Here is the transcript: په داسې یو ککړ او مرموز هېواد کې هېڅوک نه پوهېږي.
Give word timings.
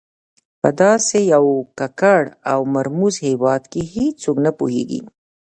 په 0.61 0.69
داسې 0.81 1.17
یو 1.33 1.45
ککړ 1.79 2.23
او 2.51 2.59
مرموز 2.75 3.15
هېواد 3.27 3.63
کې 3.71 3.81
هېڅوک 3.93 4.37
نه 4.45 4.51
پوهېږي. 4.57 5.01